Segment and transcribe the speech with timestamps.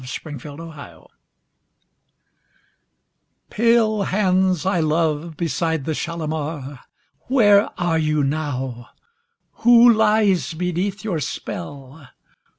[0.01, 1.05] Kashmiri Song
[3.51, 6.79] Pale hands I love beside the Shalimar,
[7.27, 8.87] Where are you now?
[9.61, 12.03] Who lies beneath your spell?